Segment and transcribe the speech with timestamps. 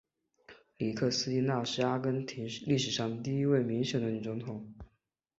[0.95, 4.73] 克里斯蒂娜是阿根廷历史上第一位民选的女总统。